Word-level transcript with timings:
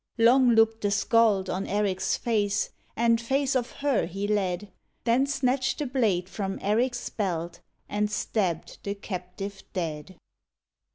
10 0.17 0.17
THE 0.17 0.23
WITCH 0.23 0.33
Long 0.47 0.55
looked 0.55 0.81
the 0.81 0.89
skald 0.89 1.47
on 1.47 1.67
Erik 1.67 1.97
s 1.99 2.17
face 2.17 2.71
And 2.95 3.21
face 3.21 3.55
of 3.55 3.69
her 3.85 4.07
he 4.07 4.27
led; 4.27 4.71
Then 5.03 5.27
snatched 5.27 5.77
the 5.77 5.85
blade 5.85 6.27
from 6.27 6.57
Erik 6.59 6.93
s 6.95 7.09
belt 7.11 7.59
And 7.87 8.09
stabbed 8.09 8.79
the 8.83 8.95
captive 8.95 9.61
dead. 9.73 10.15